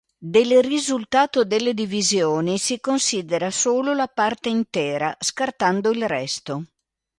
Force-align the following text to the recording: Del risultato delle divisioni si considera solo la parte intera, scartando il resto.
Del 0.17 0.63
risultato 0.63 1.43
delle 1.45 1.75
divisioni 1.75 2.57
si 2.57 2.79
considera 2.79 3.51
solo 3.51 3.93
la 3.93 4.07
parte 4.07 4.49
intera, 4.49 5.15
scartando 5.19 5.91
il 5.91 6.07
resto. 6.07 6.65